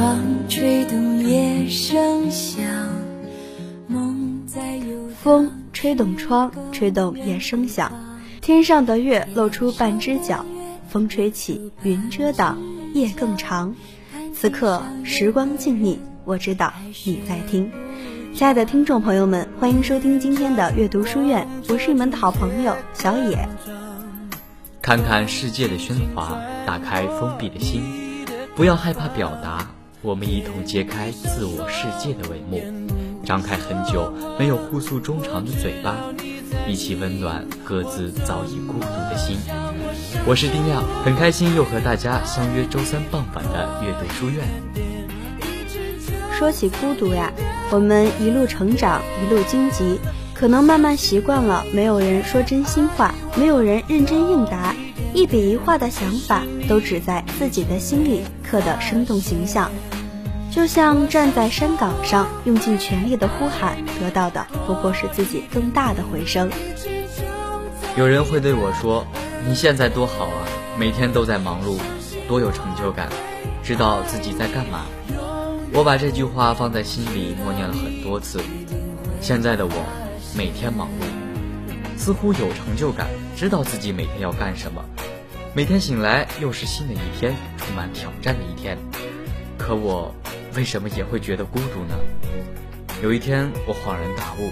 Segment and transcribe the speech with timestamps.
[0.00, 0.18] 窗，
[0.48, 2.64] 吹动夜声响。
[5.22, 7.92] 风吹动窗，吹动夜声响。
[8.40, 10.46] 天上的月露出半只脚，
[10.88, 12.56] 风吹起，云遮挡，
[12.94, 13.74] 夜更长。
[14.32, 16.72] 此刻时光静谧，我知道
[17.04, 17.70] 你在听。
[18.34, 23.46] 亲爱的听众朋友们，欢迎收听今天的阅读书院，我是你们的好朋友小野。
[24.80, 27.82] 看看世界的喧哗，打开封闭的心，
[28.56, 29.66] 不要害怕表达，
[30.02, 32.58] 我们一同揭开自我世界的帷幕，
[33.22, 35.94] 张开很久没有互诉衷肠的嘴巴，
[36.66, 39.36] 一起温暖各自早已孤独的心。
[40.26, 44.42] 我是丁亮，很开心又和大家相约周三傍晚的阅读书院。
[46.32, 47.30] 说起孤独呀，
[47.70, 49.98] 我们一路成长，一路荆棘。
[50.32, 54.74] 可能慢慢习惯了，没有人说真心话，没有人认真应答，
[55.12, 59.70] 一笔一画的想法都只在自己的心里刻得生动形象。
[60.50, 66.50] 就像站在山岗上，用尽全力的呼喊，得到的不过是自己更大的回声。
[67.96, 69.06] 有人会对我说
[69.46, 70.42] ：“你现在多好啊，
[70.78, 71.78] 每天都在忙碌，
[72.26, 73.08] 多有成就感，
[73.62, 74.86] 知道自己在干嘛。”
[75.72, 78.40] 我把这句话放在心里默念了很多次。
[79.20, 79.72] 现在的我。
[80.32, 84.80] 每天忙碌，似乎有成就感，知道自己每天要干什么。
[85.52, 88.78] 每天醒来又是新的一天，充满挑战的一天。
[89.58, 90.14] 可我
[90.56, 91.94] 为什么也会觉得孤独呢？
[93.02, 94.50] 有一天我恍然大悟，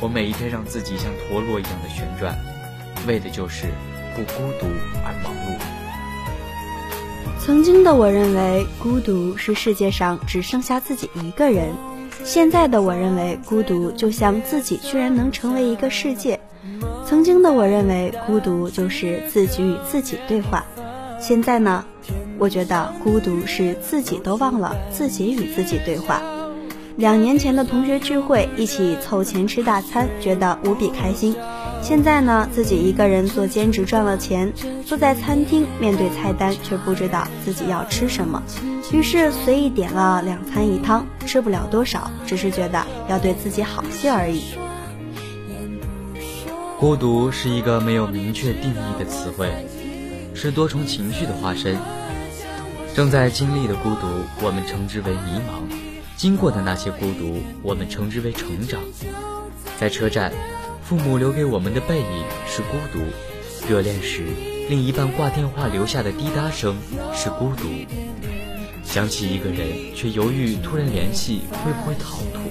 [0.00, 2.36] 我每一天让自己像陀螺一样的旋转，
[3.06, 3.66] 为的就是
[4.14, 4.66] 不孤独
[5.04, 5.58] 而忙碌。
[7.38, 11.72] 曾经的我认为，孤独是世界上只剩下自己一个人。
[12.22, 16.38] 现在的我认为，孤独就像自己居然能成为一个世界。
[17.06, 20.64] 曾经的我认为，孤独就是自己与自己对话。
[21.18, 21.84] 现在呢，
[22.40, 26.22] 我觉得孤独是自己都忘了自己与自己对话。
[26.96, 31.36] 两年前的同学聚会，一起凑钱吃大餐，觉得无比开心。
[31.82, 34.52] 现在呢，自己一个人做兼职赚了钱，
[34.86, 38.42] 坐在餐厅面对菜单，却不知道自己要吃什么，
[38.90, 44.42] 于是随意点了两餐一汤，吃不了多少，只是觉得要对自己好些而已。
[46.78, 49.66] 孤独是一个没有明确定义的词汇，
[50.34, 51.76] 是多重情绪的化身。
[52.94, 54.06] 正在经历的孤独，
[54.42, 55.62] 我们称之为迷茫；
[56.16, 58.80] 经过的那些孤独，我们称之为成长。
[59.78, 60.32] 在车站。
[60.82, 62.98] 父母留给我们的背影是孤独，
[63.68, 64.24] 热恋时
[64.68, 66.76] 另一半挂电话留下的滴答声
[67.14, 67.68] 是孤独，
[68.82, 72.42] 想起一个人却犹豫突然联系会不会逃脱，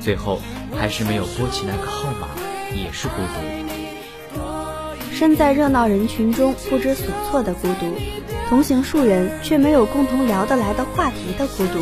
[0.00, 0.40] 最后
[0.76, 2.26] 还是没有拨起那个号码
[2.74, 4.34] 也是孤独。
[5.12, 7.94] 身在热闹人群中不知所措的孤独，
[8.48, 11.80] 同行数人却没有共同聊得来的话题的孤独，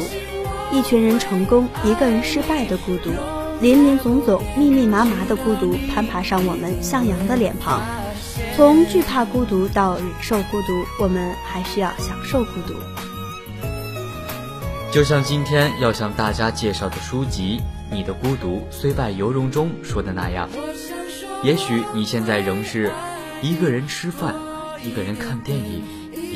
[0.73, 3.11] 一群人成功一个人失败的孤独。
[3.61, 7.81] 林林总总、密密麻麻的孤独攀爬上我们向阳的脸庞，
[8.57, 12.75] 从惧怕孤独到忍受孤独，我们还需要享受孤独。
[14.91, 17.61] 就像今天要向大家介绍的书籍
[17.95, 20.49] 《你的孤独虽败犹荣》中说的那样，
[21.45, 22.91] 也许你现在仍是
[23.41, 24.35] 一个人吃饭，
[24.83, 25.83] 一个人看电影，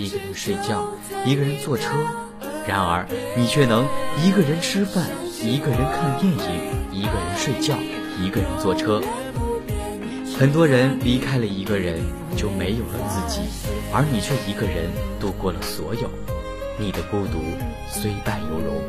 [0.00, 0.88] 一个人睡觉，
[1.26, 1.90] 一个人坐车，
[2.66, 3.06] 然而
[3.36, 3.86] 你却能
[4.24, 5.04] 一个人吃饭。
[5.42, 6.40] 一个人看电影，
[6.90, 7.74] 一个人睡觉，
[8.18, 9.02] 一个人坐车。
[10.38, 12.00] 很多人离开了一个人，
[12.34, 13.42] 就没有了自己，
[13.92, 14.88] 而你却一个人
[15.20, 16.08] 度过了所有。
[16.78, 17.38] 你的孤独
[17.90, 18.82] 虽败犹荣。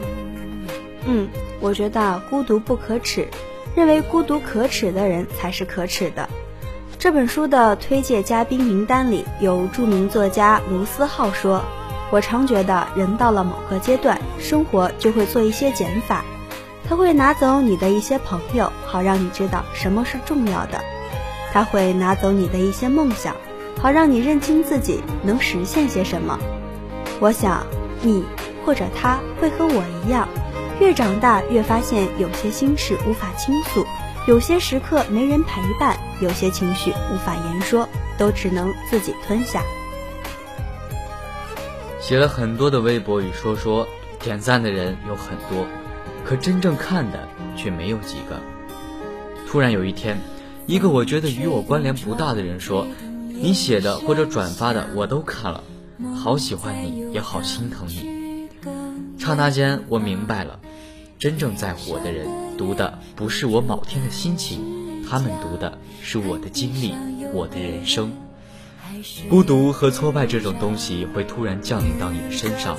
[1.06, 1.28] 嗯，
[1.60, 3.28] 我觉得孤独不可耻，
[3.76, 6.30] 认为孤独可耻的人才是可耻的。
[7.02, 11.64] 这本书的推荐嘉宾名单里有著名作家卢思浩说
[12.14, 16.24] ：“我常觉得人到了某个阶段，生活就会做一些减法。”
[16.88, 20.78] 他会拿走你的一些朋友，好让你知道什么是重要的；
[21.52, 23.36] 他会拿走你的一些梦想，
[23.82, 26.38] 好让你认清自己能实现些什么。
[27.20, 27.66] 我想，
[28.04, 28.24] 你
[28.64, 30.30] 或者他会和我一样，
[30.80, 33.88] 越长大越发现有些心事无法倾诉，
[34.28, 37.90] 有些时刻没人陪伴，有些情绪无法言说，
[38.20, 39.64] 都只能自己吞下。
[42.00, 43.88] 写了很多的微博与说说，
[44.20, 45.66] 点赞的人有很多。
[46.24, 47.28] 可真正看的
[47.58, 48.40] 却没有几个。
[49.48, 50.20] 突然有一天，
[50.68, 52.86] 一个我觉得与我关联不大的人说
[53.28, 55.64] ：“你写的或者转发的我都看了，
[56.16, 58.48] 好喜欢你，也好心疼你。”
[59.18, 60.60] 刹那间，我明白了，
[61.18, 62.28] 真正在乎我的人
[62.62, 64.60] 读的不是我某天的心情，
[65.10, 66.94] 他们读的是我的经历，
[67.34, 68.12] 我的人生。
[69.32, 72.78] 孤独和挫败这种东西会突然降临到你的身上，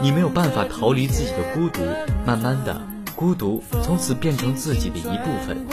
[0.00, 1.82] 你没有办法逃离自己的孤独，
[2.24, 2.80] 慢慢的，
[3.16, 5.66] 孤独从此变成自己的一部分。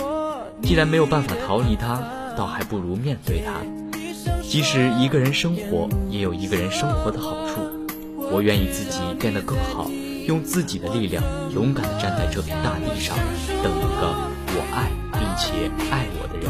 [0.63, 2.01] 既然没有办法逃离它，
[2.35, 3.61] 倒还不如面对它。
[4.41, 7.61] 即使一个人生活，也有一个人生活的好处。
[8.31, 9.91] 我愿意自己变得更好，
[10.25, 11.23] 用自己的力量，
[11.53, 13.17] 勇敢地站在这片大地上，
[13.61, 14.15] 等一个
[14.55, 16.49] 我爱并且爱我的人。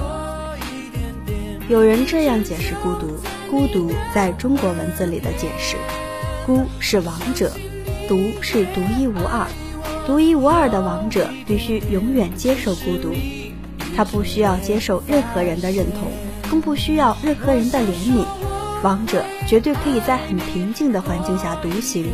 [1.70, 3.18] 有人这样解释孤独：
[3.50, 5.78] 孤独在中国文字里的解释，
[6.46, 7.52] 孤是王者，
[8.08, 9.48] 独是独一无二。
[10.06, 13.14] 独一无二的王者必须永远接受孤独。
[13.96, 16.12] 他不需要接受任何人的认同，
[16.50, 18.26] 更不需要任何人的怜悯。
[18.84, 22.08] 王者绝对可以在很平静的环境下独行。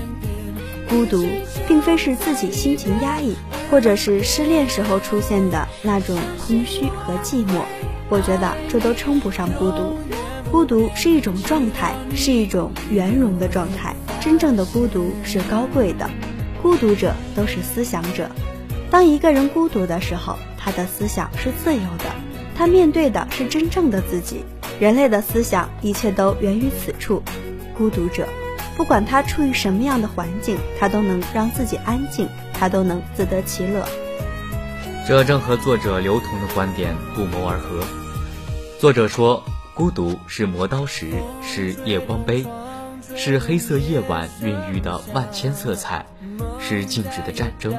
[0.89, 1.23] 孤独
[1.67, 3.35] 并非是自己心情压抑，
[3.69, 7.61] 或者是失恋时候出现的那种空虚和寂寞。
[8.09, 9.95] 我觉得这都称不上孤独。
[10.51, 13.95] 孤独是一种状态，是一种圆融的状态。
[14.19, 16.09] 真正的孤独是高贵的。
[16.61, 18.27] 孤独者都是思想者。
[18.89, 22.05] 当一个人孤独的时候，他的思想是自由的，
[22.55, 24.43] 他面对的是真正的自己。
[24.79, 27.21] 人类的思想，一切都源于此处。
[27.77, 28.27] 孤独者，
[28.79, 33.85] 不管他处于什么样的环境，他都能让自己安静，他都能自得其乐。
[35.05, 37.83] 这正和作者刘同的观点不谋而合。
[38.79, 39.43] 作者说，
[39.73, 41.11] 孤独是磨刀石，
[41.43, 42.45] 是夜光杯，
[43.17, 46.05] 是黑色夜晚孕育的万千色彩，
[46.57, 47.77] 是静止的战争。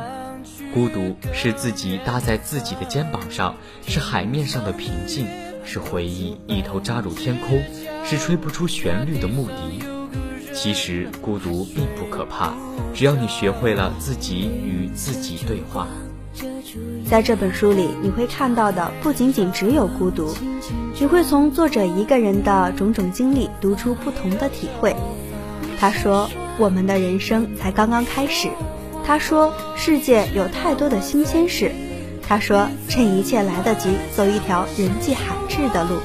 [0.74, 3.56] 孤独是自己搭在自己的肩膀上，
[3.86, 5.26] 是海面上的平静，
[5.64, 7.58] 是回忆一头扎入天空，
[8.04, 9.82] 是吹不出旋律的木笛。
[10.52, 12.52] 其实孤独并不可怕，
[12.94, 15.86] 只要你学会了自己与自己对话。
[17.08, 20.34] 在这本书里，你会看到的不仅仅只有孤独，
[20.98, 24.94] 你会从作者一个人的种种经历读出不同的体会。
[25.78, 28.50] 他说：“我们的人生才刚刚开始。”
[29.04, 31.72] 他说：“世界有太多的新鲜事。”
[32.22, 35.96] 他说：“趁一切来得及，走一条人迹罕至的路。”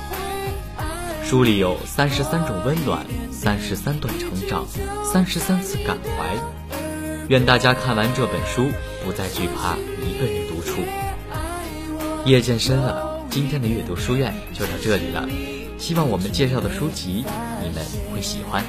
[1.27, 4.63] 书里有三十三种温暖，三十三段成长，
[5.03, 6.35] 三十三次感怀。
[7.29, 8.67] 愿大家看完这本书，
[9.03, 9.75] 不再惧怕
[10.05, 10.83] 一个人独处。
[12.25, 15.27] 夜渐深了，今天的阅读书院就到这里了。
[15.79, 17.25] 希望我们介绍的书籍
[17.63, 17.83] 你们
[18.13, 18.63] 会喜欢。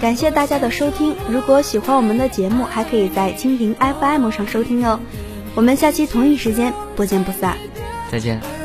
[0.00, 4.98] 感谢大家的收听，如果喜欢我们的节目，还可以在蜻蜓 FM 上收听哦。
[5.54, 7.56] 我们下期同一时间不见不散。
[8.10, 8.55] 再见。